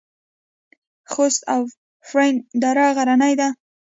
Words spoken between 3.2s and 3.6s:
ده؟